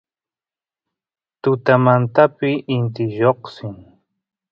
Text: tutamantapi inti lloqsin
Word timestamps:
tutamantapi 1.41 2.51
inti 2.75 3.03
lloqsin 3.15 3.73